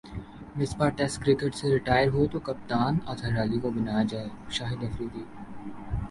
[0.55, 5.23] Misbah test cricket سے retire ہو تو کپتان اظہر علی کو بنایا جائےشاہد افریدی